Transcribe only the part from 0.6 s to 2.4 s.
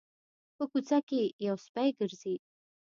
کوڅه کې یو سپی ګرځي